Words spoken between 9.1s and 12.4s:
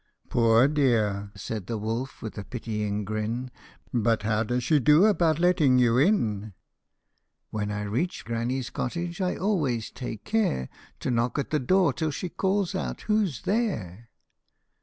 I always take care To knock at the door till she